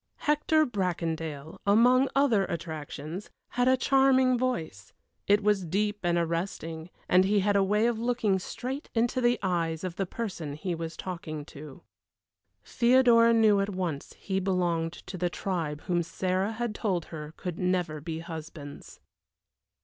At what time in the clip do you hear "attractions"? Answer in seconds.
2.45-3.29